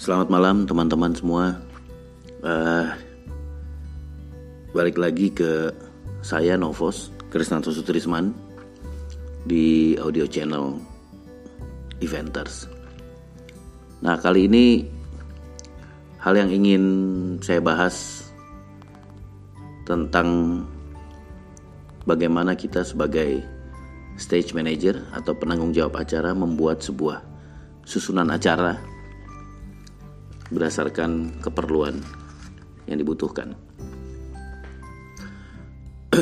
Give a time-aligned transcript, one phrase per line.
[0.00, 1.60] Selamat malam teman-teman semua.
[2.40, 2.88] Uh,
[4.72, 5.68] balik lagi ke
[6.24, 8.32] saya Novos Krisnanto Sutrisman
[9.44, 10.80] di audio channel
[12.00, 12.64] Eventers.
[14.00, 14.88] Nah kali ini
[16.16, 16.84] hal yang ingin
[17.44, 18.24] saya bahas
[19.84, 20.64] tentang
[22.08, 23.44] bagaimana kita sebagai
[24.16, 27.20] stage manager atau penanggung jawab acara membuat sebuah
[27.84, 28.80] susunan acara
[30.50, 32.02] berdasarkan keperluan
[32.90, 33.54] yang dibutuhkan.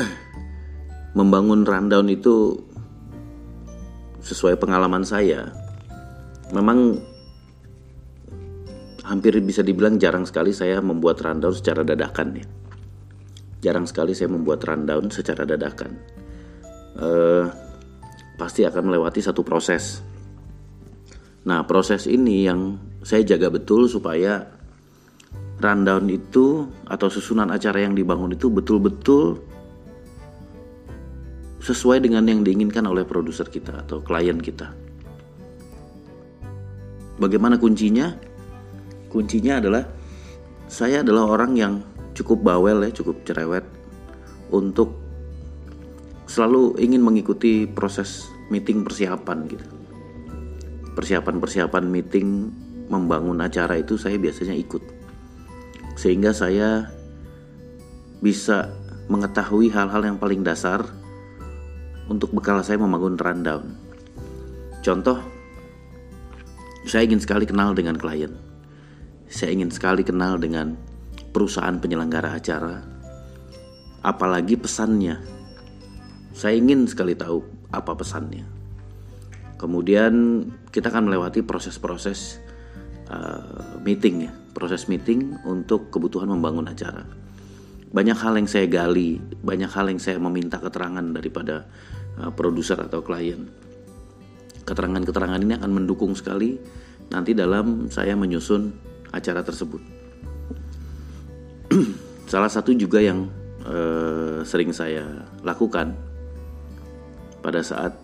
[1.19, 2.56] Membangun rundown itu
[4.20, 5.48] sesuai pengalaman saya,
[6.52, 7.00] memang
[9.09, 12.47] hampir bisa dibilang jarang sekali saya membuat rundown secara dadakan ya.
[13.58, 15.97] Jarang sekali saya membuat rundown secara dadakan.
[16.98, 17.48] Uh,
[18.38, 20.05] pasti akan melewati satu proses.
[21.48, 24.44] Nah, proses ini yang saya jaga betul supaya
[25.64, 29.40] rundown itu atau susunan acara yang dibangun itu betul-betul
[31.64, 34.77] sesuai dengan yang diinginkan oleh produser kita atau klien kita.
[37.16, 38.12] Bagaimana kuncinya?
[39.08, 39.88] Kuncinya adalah
[40.68, 41.80] saya adalah orang yang
[42.12, 43.64] cukup bawel ya, cukup cerewet
[44.52, 44.92] untuk
[46.28, 49.77] selalu ingin mengikuti proses meeting persiapan gitu.
[50.98, 52.50] Persiapan-persiapan meeting
[52.91, 54.82] membangun acara itu saya biasanya ikut.
[55.94, 56.90] Sehingga saya
[58.18, 58.74] bisa
[59.06, 60.82] mengetahui hal-hal yang paling dasar
[62.10, 63.78] untuk bekal saya membangun rundown.
[64.82, 65.22] Contoh,
[66.82, 68.34] saya ingin sekali kenal dengan klien.
[69.30, 70.74] Saya ingin sekali kenal dengan
[71.30, 72.80] perusahaan penyelenggara acara.
[74.02, 75.20] Apalagi pesannya.
[76.34, 78.48] Saya ingin sekali tahu apa pesannya.
[79.58, 82.41] Kemudian kita akan melewati proses-proses
[83.08, 87.05] uh, meeting ya, proses meeting untuk kebutuhan membangun acara.
[87.89, 91.64] Banyak hal yang saya gali, banyak hal yang saya meminta keterangan daripada
[92.20, 93.48] uh, produser atau klien.
[94.68, 96.61] Keterangan-keterangan ini akan mendukung sekali
[97.08, 98.68] nanti dalam saya menyusun
[99.08, 99.80] acara tersebut.
[102.33, 103.33] Salah satu juga yang
[103.64, 105.96] uh, sering saya lakukan
[107.40, 107.96] pada saat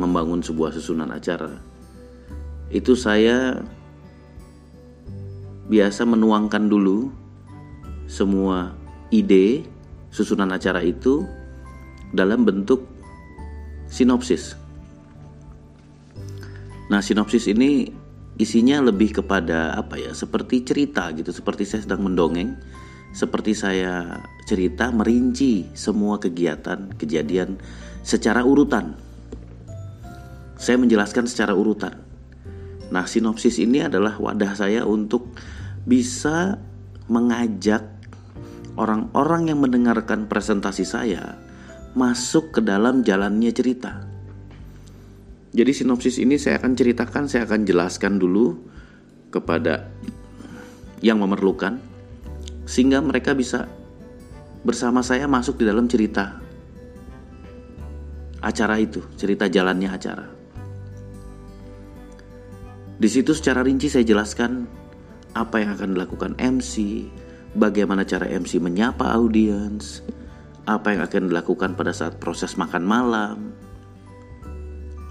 [0.00, 1.74] membangun sebuah susunan acara
[2.74, 3.62] itu saya
[5.70, 7.08] biasa menuangkan dulu
[8.10, 8.74] semua
[9.14, 9.64] ide
[10.10, 11.24] susunan acara itu
[12.14, 12.86] dalam bentuk
[13.90, 14.54] sinopsis.
[16.90, 17.90] Nah, sinopsis ini
[18.38, 20.12] isinya lebih kepada apa ya?
[20.12, 22.54] Seperti cerita gitu, seperti saya sedang mendongeng,
[23.14, 27.58] seperti saya cerita merinci semua kegiatan, kejadian
[28.04, 28.94] secara urutan.
[30.64, 31.92] Saya menjelaskan secara urutan.
[32.88, 35.28] Nah, sinopsis ini adalah wadah saya untuk
[35.84, 36.56] bisa
[37.04, 37.84] mengajak
[38.80, 41.36] orang-orang yang mendengarkan presentasi saya
[41.92, 44.08] masuk ke dalam jalannya cerita.
[45.52, 48.56] Jadi sinopsis ini saya akan ceritakan, saya akan jelaskan dulu
[49.28, 49.92] kepada
[51.04, 51.76] yang memerlukan
[52.64, 53.68] sehingga mereka bisa
[54.64, 56.40] bersama saya masuk di dalam cerita
[58.40, 60.43] acara itu, cerita jalannya acara.
[62.94, 64.70] Di situ secara rinci saya jelaskan
[65.34, 67.04] apa yang akan dilakukan MC,
[67.58, 70.06] bagaimana cara MC menyapa audiens,
[70.70, 73.50] apa yang akan dilakukan pada saat proses makan malam,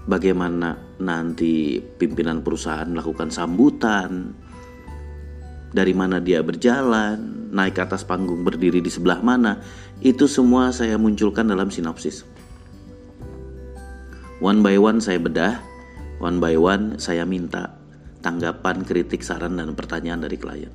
[0.08, 4.32] bagaimana nanti pimpinan perusahaan melakukan sambutan,
[5.76, 9.60] dari mana dia berjalan, naik ke atas panggung berdiri di sebelah mana,
[10.00, 12.24] itu semua saya munculkan dalam sinopsis.
[14.40, 15.73] One by one saya bedah,
[16.18, 17.74] one by one saya minta
[18.24, 20.72] tanggapan, kritik, saran, dan pertanyaan dari klien.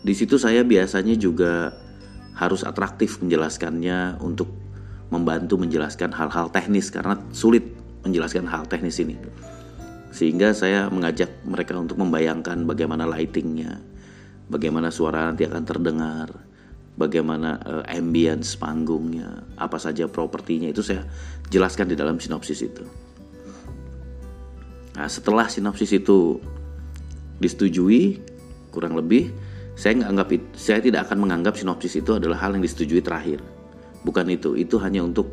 [0.00, 1.72] Di situ saya biasanya juga
[2.36, 4.48] harus atraktif menjelaskannya untuk
[5.12, 7.64] membantu menjelaskan hal-hal teknis karena sulit
[8.04, 9.16] menjelaskan hal teknis ini.
[10.12, 13.80] Sehingga saya mengajak mereka untuk membayangkan bagaimana lightingnya,
[14.48, 16.28] bagaimana suara nanti akan terdengar,
[16.96, 21.04] bagaimana uh, ambience panggungnya, apa saja propertinya itu saya
[21.52, 23.09] jelaskan di dalam sinopsis itu.
[24.98, 26.40] Nah, setelah sinopsis itu
[27.38, 28.20] disetujui,
[28.74, 29.30] kurang lebih
[29.80, 30.28] saya nggak anggap
[30.60, 33.40] saya tidak akan menganggap sinopsis itu adalah hal yang disetujui terakhir.
[34.04, 35.32] Bukan itu, itu hanya untuk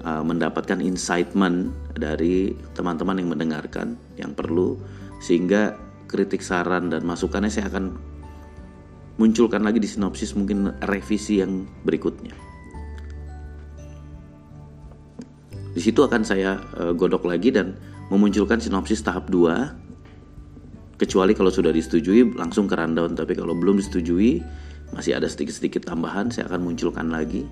[0.00, 4.80] uh, mendapatkan incitement dari teman-teman yang mendengarkan yang perlu
[5.20, 5.76] sehingga
[6.08, 7.92] kritik saran dan masukannya saya akan
[9.20, 12.32] munculkan lagi di sinopsis mungkin revisi yang berikutnya.
[15.72, 17.76] Di situ akan saya uh, godok lagi dan
[18.12, 23.16] memunculkan sinopsis tahap 2 kecuali kalau sudah disetujui langsung ke rundown.
[23.16, 24.44] Tapi kalau belum disetujui
[24.92, 27.48] masih ada sedikit-sedikit tambahan saya akan munculkan lagi.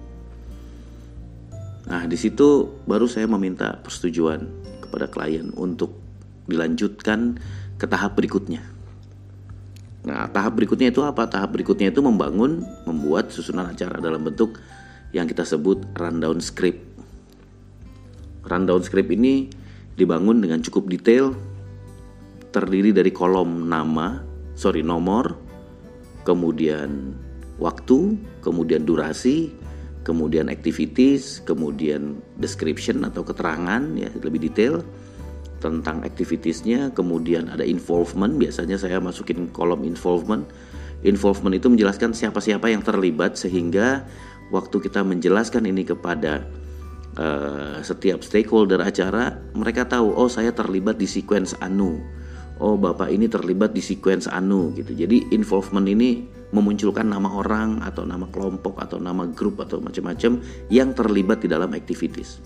[1.88, 4.44] Nah di situ baru saya meminta persetujuan
[4.84, 5.96] kepada klien untuk
[6.44, 7.40] dilanjutkan
[7.80, 8.60] ke tahap berikutnya.
[10.04, 11.24] Nah tahap berikutnya itu apa?
[11.24, 14.60] Tahap berikutnya itu membangun membuat susunan acara dalam bentuk
[15.16, 16.84] yang kita sebut rundown script.
[18.44, 19.59] Rundown script ini
[19.94, 21.34] dibangun dengan cukup detail
[22.50, 24.22] terdiri dari kolom nama,
[24.58, 25.38] sorry nomor,
[26.26, 27.14] kemudian
[27.62, 29.54] waktu, kemudian durasi,
[30.02, 34.82] kemudian activities, kemudian description atau keterangan ya lebih detail
[35.60, 40.48] tentang activitiesnya, kemudian ada involvement, biasanya saya masukin kolom involvement.
[41.04, 44.04] Involvement itu menjelaskan siapa-siapa yang terlibat sehingga
[44.52, 46.44] waktu kita menjelaskan ini kepada
[47.20, 52.00] uh, setiap stakeholder acara, mereka tahu oh saya terlibat di sequence anu
[52.60, 54.92] oh bapak ini terlibat di sequence anu gitu.
[54.92, 60.38] Jadi involvement ini memunculkan nama orang atau nama kelompok atau nama grup atau macam-macam
[60.68, 62.38] yang terlibat di dalam activities.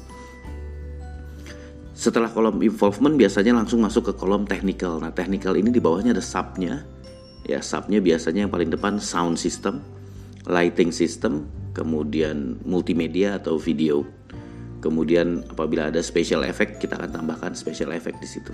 [1.95, 4.99] Setelah kolom involvement biasanya langsung masuk ke kolom technical.
[4.99, 6.83] Nah, technical ini di bawahnya ada subnya.
[7.45, 9.79] Ya, subnya biasanya yang paling depan sound system,
[10.49, 14.05] lighting system, kemudian multimedia atau video.
[14.85, 18.53] Kemudian apabila ada special effect, kita akan tambahkan special effect di situ.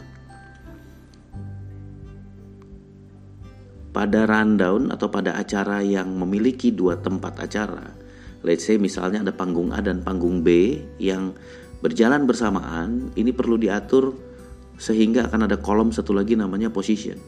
[3.90, 7.90] pada rundown atau pada acara yang memiliki dua tempat acara,
[8.46, 11.34] let's say misalnya ada panggung A dan panggung B yang
[11.82, 14.14] berjalan bersamaan, ini perlu diatur
[14.80, 17.18] sehingga akan ada kolom satu lagi namanya position.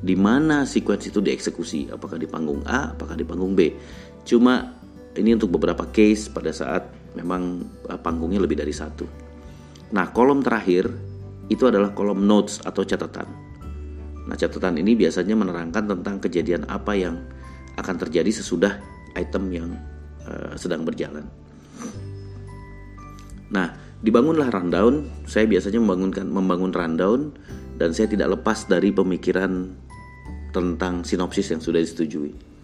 [0.00, 3.74] Di mana sequence itu dieksekusi, apakah di panggung A, apakah di panggung B.
[4.22, 4.76] Cuma
[5.16, 9.08] ini untuk beberapa case pada saat memang eh, panggungnya lebih dari satu.
[9.96, 10.86] Nah, kolom terakhir
[11.48, 13.28] itu adalah kolom notes atau catatan.
[14.26, 17.22] Nah, catatan ini biasanya menerangkan tentang kejadian apa yang
[17.78, 18.82] akan terjadi sesudah
[19.14, 19.68] item yang
[20.26, 21.22] uh, sedang berjalan.
[23.54, 23.70] Nah,
[24.02, 25.06] dibangunlah rundown.
[25.30, 27.20] Saya biasanya membangunkan membangun rundown
[27.78, 29.70] dan saya tidak lepas dari pemikiran
[30.50, 32.55] tentang sinopsis yang sudah disetujui.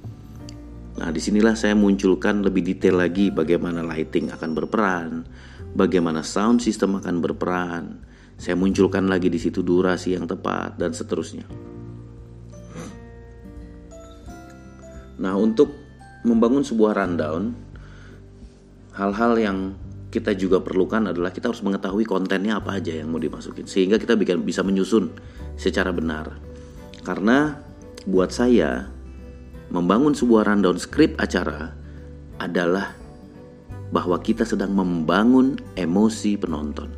[0.93, 5.25] Nah, di sinilah saya munculkan lebih detail lagi bagaimana lighting akan berperan,
[5.73, 8.05] bagaimana sound system akan berperan,
[8.37, 11.49] saya munculkan lagi di situ durasi yang tepat dan seterusnya.
[15.23, 15.73] Nah, untuk
[16.29, 17.57] membangun sebuah rundown,
[18.93, 19.59] hal-hal yang
[20.13, 24.13] kita juga perlukan adalah kita harus mengetahui kontennya apa aja yang mau dimasukin sehingga kita
[24.45, 25.09] bisa menyusun
[25.57, 26.37] secara benar.
[27.01, 27.57] Karena
[28.05, 28.92] buat saya
[29.71, 31.71] membangun sebuah rundown script acara
[32.41, 32.97] adalah
[33.93, 36.89] bahwa kita sedang membangun emosi penonton.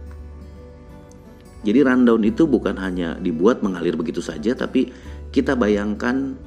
[1.64, 4.93] Jadi rundown itu bukan hanya dibuat mengalir begitu saja, tapi
[5.34, 6.38] kita bayangkan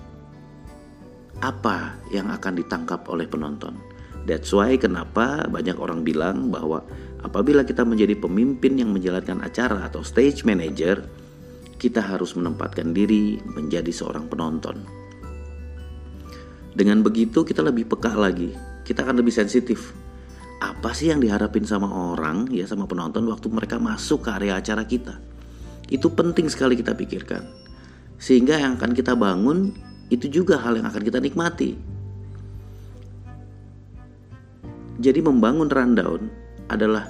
[1.43, 3.75] apa yang akan ditangkap oleh penonton.
[4.23, 6.83] That's why kenapa banyak orang bilang bahwa
[7.21, 11.01] apabila kita menjadi pemimpin yang menjalankan acara atau stage manager,
[11.77, 14.96] kita harus menempatkan diri menjadi seorang penonton.
[16.77, 18.53] Dengan begitu kita lebih peka lagi,
[18.85, 19.97] kita akan lebih sensitif.
[20.61, 24.85] Apa sih yang diharapin sama orang ya sama penonton waktu mereka masuk ke area acara
[24.85, 25.17] kita?
[25.89, 27.49] Itu penting sekali kita pikirkan.
[28.21, 29.73] Sehingga yang akan kita bangun
[30.13, 31.73] itu juga hal yang akan kita nikmati.
[35.01, 36.29] Jadi membangun rundown
[36.69, 37.09] adalah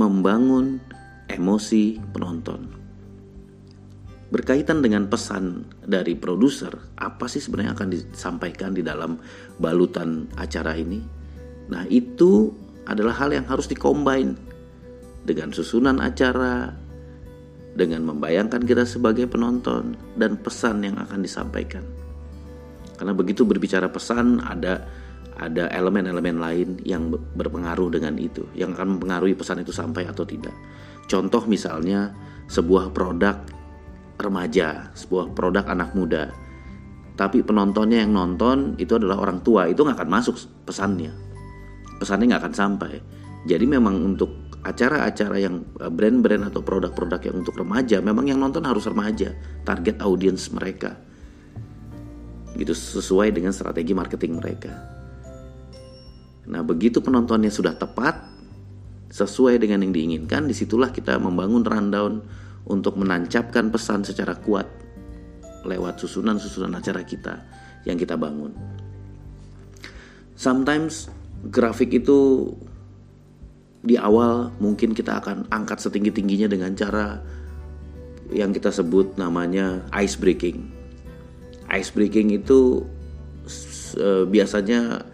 [0.00, 0.80] membangun
[1.28, 2.75] emosi penonton
[4.26, 9.18] berkaitan dengan pesan dari produser apa sih sebenarnya akan disampaikan di dalam
[9.62, 11.16] balutan acara ini
[11.66, 12.54] Nah, itu
[12.86, 14.38] adalah hal yang harus dikombin
[15.26, 16.70] dengan susunan acara,
[17.74, 21.82] dengan membayangkan kita sebagai penonton dan pesan yang akan disampaikan.
[22.96, 24.86] Karena begitu berbicara pesan ada
[25.36, 30.54] ada elemen-elemen lain yang berpengaruh dengan itu, yang akan mempengaruhi pesan itu sampai atau tidak.
[31.04, 32.14] Contoh misalnya
[32.48, 33.36] sebuah produk
[34.16, 36.32] remaja, sebuah produk anak muda,
[37.16, 41.26] tapi penontonnya yang nonton itu adalah orang tua, itu nggak akan masuk pesannya
[41.98, 42.92] pesannya nggak akan sampai.
[43.46, 44.30] Jadi memang untuk
[44.62, 49.32] acara-acara yang eh, brand-brand atau produk-produk yang untuk remaja, memang yang nonton harus remaja,
[49.64, 50.98] target audiens mereka.
[52.56, 54.72] Gitu sesuai dengan strategi marketing mereka.
[56.46, 58.22] Nah, begitu penontonnya sudah tepat,
[59.10, 62.22] sesuai dengan yang diinginkan, di situlah kita membangun rundown
[62.66, 64.66] untuk menancapkan pesan secara kuat
[65.66, 67.42] lewat susunan-susunan acara kita
[67.86, 68.54] yang kita bangun.
[70.38, 71.10] Sometimes
[71.50, 72.50] grafik itu
[73.86, 77.22] di awal mungkin kita akan angkat setinggi-tingginya dengan cara
[78.34, 80.66] yang kita sebut namanya ice breaking.
[81.70, 82.82] Ice breaking itu
[83.98, 85.06] uh, biasanya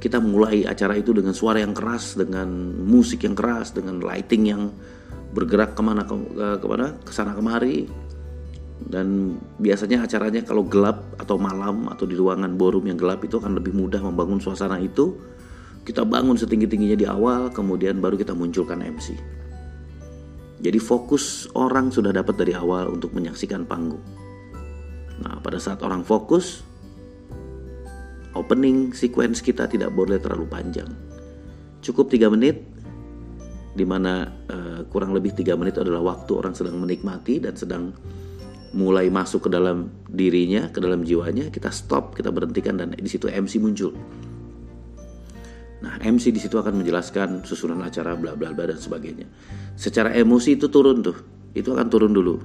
[0.00, 2.48] kita mulai acara itu dengan suara yang keras, dengan
[2.84, 4.72] musik yang keras, dengan lighting yang
[5.30, 6.14] bergerak ke mana ke,
[6.58, 7.86] ke mana ke sana kemari.
[8.80, 13.60] Dan biasanya acaranya kalau gelap atau malam atau di ruangan ballroom yang gelap itu akan
[13.60, 15.20] lebih mudah membangun suasana itu.
[15.84, 19.16] Kita bangun setinggi tingginya di awal, kemudian baru kita munculkan MC.
[20.60, 24.04] Jadi fokus orang sudah dapat dari awal untuk menyaksikan panggung.
[25.24, 26.64] Nah, pada saat orang fokus,
[28.36, 30.88] opening sequence kita tidak boleh terlalu panjang.
[31.80, 32.69] Cukup 3 menit,
[33.70, 37.94] di mana uh, kurang lebih 3 menit adalah waktu orang sedang menikmati dan sedang
[38.70, 43.26] mulai masuk ke dalam dirinya, ke dalam jiwanya, kita stop, kita berhentikan dan di situ
[43.26, 43.94] MC muncul.
[45.80, 49.26] Nah, MC di situ akan menjelaskan susunan acara bla bla bla dan sebagainya.
[49.74, 51.16] Secara emosi itu turun tuh.
[51.56, 52.36] Itu akan turun dulu.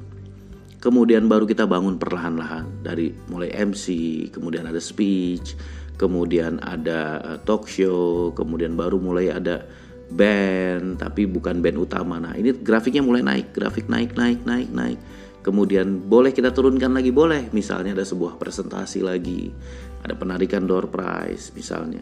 [0.79, 3.85] Kemudian baru kita bangun perlahan-lahan dari mulai MC,
[4.29, 5.57] kemudian ada speech,
[5.97, 9.65] kemudian ada uh, talk show, kemudian baru mulai ada
[10.11, 12.21] band tapi bukan band utama.
[12.21, 14.99] Nah, ini grafiknya mulai naik, grafik naik naik naik naik.
[15.45, 19.53] Kemudian boleh kita turunkan lagi boleh, misalnya ada sebuah presentasi lagi,
[20.01, 22.01] ada penarikan door prize misalnya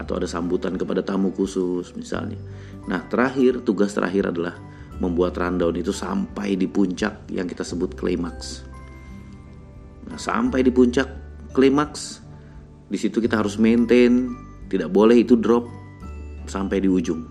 [0.00, 2.40] atau ada sambutan kepada tamu khusus misalnya.
[2.88, 4.56] Nah, terakhir tugas terakhir adalah
[5.00, 8.64] membuat rundown itu sampai di puncak yang kita sebut klimaks.
[10.08, 11.08] Nah, sampai di puncak
[11.52, 12.24] klimaks,
[12.88, 14.32] di situ kita harus maintain,
[14.72, 15.79] tidak boleh itu drop
[16.50, 17.22] sampai di ujung.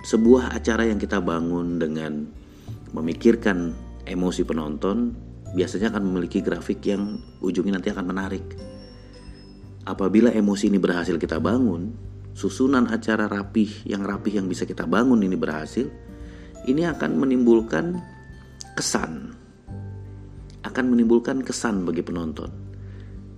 [0.00, 2.24] Sebuah acara yang kita bangun dengan
[2.96, 3.76] memikirkan
[4.08, 5.12] emosi penonton
[5.52, 8.42] biasanya akan memiliki grafik yang ujungnya nanti akan menarik.
[9.84, 11.92] Apabila emosi ini berhasil kita bangun,
[12.32, 15.84] susunan acara rapih yang rapih yang bisa kita bangun ini berhasil,
[16.64, 18.00] ini akan menimbulkan
[18.72, 19.36] kesan.
[20.64, 22.69] Akan menimbulkan kesan bagi penonton.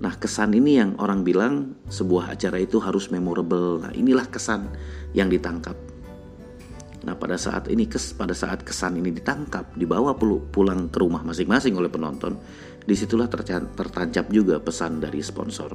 [0.02, 3.78] Nah, kesan ini yang orang bilang sebuah acara itu harus memorable.
[3.86, 4.66] Nah, inilah kesan
[5.14, 5.78] yang ditangkap.
[7.06, 10.18] Nah, pada saat ini kes pada saat kesan ini ditangkap, dibawa
[10.50, 12.34] pulang ke rumah masing-masing oleh penonton,
[12.82, 15.70] di situlah tertancap juga pesan dari sponsor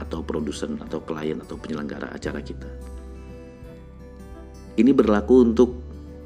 [0.00, 2.68] atau produsen atau klien atau penyelenggara acara kita.
[4.76, 5.70] Ini berlaku untuk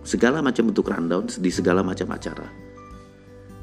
[0.07, 2.70] segala macam bentuk rundown di segala macam acara.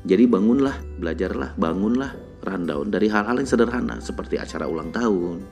[0.07, 2.15] Jadi bangunlah, belajarlah, bangunlah
[2.47, 5.43] rundown dari hal-hal yang sederhana seperti acara ulang tahun,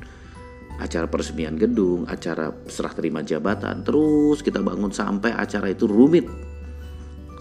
[0.79, 3.83] acara peresmian gedung, acara serah terima jabatan.
[3.83, 6.23] Terus kita bangun sampai acara itu rumit.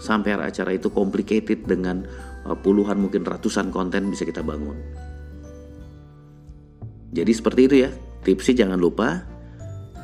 [0.03, 2.03] Sampai acara itu complicated dengan
[2.43, 4.75] uh, puluhan mungkin ratusan konten bisa kita bangun.
[7.15, 7.91] Jadi seperti itu ya.
[8.27, 9.23] Tipsnya jangan lupa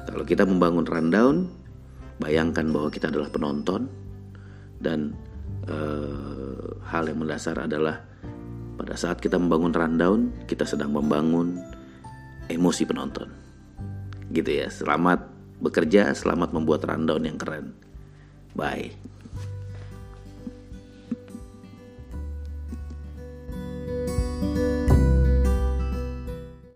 [0.08, 1.50] kalau kita membangun rundown,
[2.24, 3.89] bayangkan bahwa kita adalah penonton
[4.80, 5.12] dan
[5.70, 8.01] uh, hal yang mendasar adalah
[8.82, 11.62] pada saat kita membangun rundown, kita sedang membangun
[12.50, 13.30] emosi penonton.
[14.34, 14.68] Gitu ya.
[14.74, 15.27] Selamat
[15.62, 17.77] bekerja, selamat membuat rundown yang keren.
[18.58, 18.96] Bye.